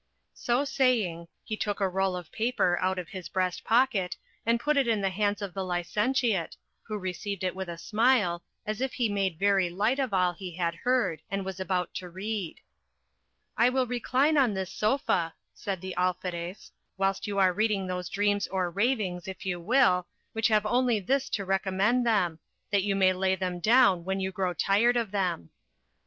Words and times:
So 0.33 0.65
saying, 0.65 1.27
he 1.43 1.55
took 1.55 1.79
a 1.79 1.87
roll 1.87 2.15
of 2.15 2.31
paper 2.31 2.75
out 2.81 2.97
of 2.97 3.09
his 3.09 3.29
breast 3.29 3.63
pocket, 3.63 4.17
and 4.47 4.59
put 4.59 4.75
it 4.75 4.87
in 4.87 4.99
the 4.99 5.11
hands 5.11 5.43
of 5.43 5.53
the 5.53 5.63
licentiate, 5.63 6.57
who 6.81 6.97
received 6.97 7.43
it 7.43 7.55
with 7.55 7.69
a 7.69 7.77
smile, 7.77 8.41
as 8.65 8.81
if 8.81 8.93
he 8.93 9.09
made 9.09 9.37
very 9.37 9.69
light 9.69 9.99
of 9.99 10.11
all 10.11 10.33
he 10.33 10.55
had 10.55 10.73
heard, 10.73 11.21
and 11.29 11.45
was 11.45 11.59
about 11.59 11.93
to 11.93 12.09
read. 12.09 12.61
I 13.55 13.69
will 13.69 13.85
recline 13.85 14.37
on 14.37 14.55
this 14.55 14.73
sofa, 14.73 15.35
said 15.53 15.81
the 15.81 15.93
Alferez, 15.95 16.71
whilst 16.97 17.27
you 17.27 17.37
are 17.37 17.53
reading 17.53 17.85
those 17.85 18.09
dreams 18.09 18.47
or 18.47 18.71
ravings, 18.71 19.27
if 19.27 19.45
you 19.45 19.59
will, 19.59 20.07
which 20.33 20.47
have 20.47 20.65
only 20.65 20.99
this 20.99 21.29
to 21.29 21.45
recommend 21.45 22.07
them, 22.07 22.39
that 22.71 22.81
you 22.81 22.95
may 22.95 23.13
lay 23.13 23.35
them 23.35 23.59
down 23.59 24.03
when 24.03 24.19
you 24.19 24.31
grow 24.31 24.55
tired 24.55 24.97
of 24.97 25.11
them. 25.11 25.51